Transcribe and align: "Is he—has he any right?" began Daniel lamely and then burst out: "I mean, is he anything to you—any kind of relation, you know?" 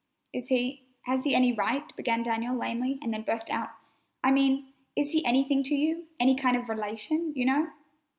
"Is 0.33 0.47
he—has 0.47 1.25
he 1.25 1.35
any 1.35 1.53
right?" 1.53 1.95
began 1.95 2.23
Daniel 2.23 2.55
lamely 2.55 2.97
and 3.03 3.13
then 3.13 3.21
burst 3.21 3.51
out: 3.51 3.69
"I 4.23 4.31
mean, 4.31 4.73
is 4.95 5.11
he 5.11 5.23
anything 5.23 5.61
to 5.61 5.75
you—any 5.75 6.35
kind 6.37 6.57
of 6.57 6.69
relation, 6.69 7.31
you 7.35 7.45
know?" 7.45 7.67